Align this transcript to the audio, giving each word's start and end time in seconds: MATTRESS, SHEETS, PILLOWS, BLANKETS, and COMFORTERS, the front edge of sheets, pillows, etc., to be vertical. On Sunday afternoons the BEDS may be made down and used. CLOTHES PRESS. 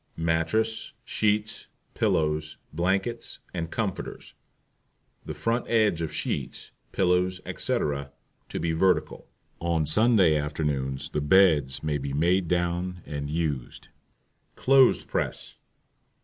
MATTRESS, 0.17 0.93
SHEETS, 1.05 1.67
PILLOWS, 1.93 2.57
BLANKETS, 2.73 3.37
and 3.53 3.69
COMFORTERS, 3.69 4.33
the 5.23 5.35
front 5.35 5.69
edge 5.69 6.01
of 6.01 6.11
sheets, 6.11 6.71
pillows, 6.91 7.39
etc., 7.45 8.09
to 8.49 8.59
be 8.59 8.71
vertical. 8.71 9.27
On 9.59 9.85
Sunday 9.85 10.35
afternoons 10.35 11.09
the 11.09 11.21
BEDS 11.21 11.83
may 11.83 11.99
be 11.99 12.13
made 12.13 12.47
down 12.47 13.03
and 13.05 13.29
used. 13.29 13.89
CLOTHES 14.55 15.03
PRESS. 15.05 15.57